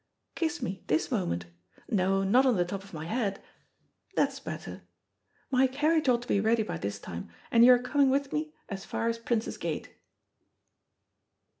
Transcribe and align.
Kiss 0.33 0.63
me 0.63 0.83
this 0.87 1.11
moment. 1.11 1.45
No, 1.87 2.23
not 2.23 2.43
on 2.47 2.55
the 2.55 2.65
top 2.65 2.83
of 2.83 2.91
my 2.91 3.05
head. 3.05 3.39
That's 4.15 4.39
better. 4.39 4.81
My 5.51 5.67
carriage 5.67 6.09
ought 6.09 6.23
to 6.23 6.27
be 6.27 6.39
ready 6.41 6.63
by 6.63 6.79
this 6.79 6.97
time, 6.97 7.29
and 7.51 7.63
you 7.63 7.71
are 7.73 7.77
coming 7.77 8.09
with 8.09 8.33
me 8.33 8.51
as 8.67 8.83
far 8.83 9.09
as 9.09 9.19
Prince's 9.19 9.57
Gate." 9.59 9.93